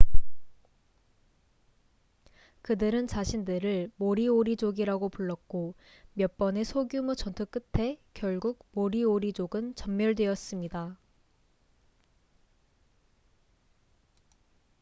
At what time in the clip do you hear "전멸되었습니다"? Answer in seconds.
9.75-10.97